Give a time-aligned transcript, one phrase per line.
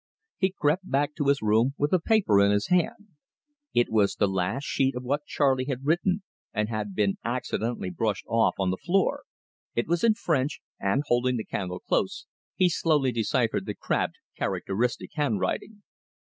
[0.39, 3.09] He crept back to his room with the paper in his hand.
[3.71, 8.25] It was the last sheet of what Charley had written, and had been accidentally brushed
[8.27, 9.25] off on the floor.
[9.75, 12.25] It was in French, and, holding the candle close,
[12.55, 15.83] he slowly deciphered the crabbed, characteristic handwriting.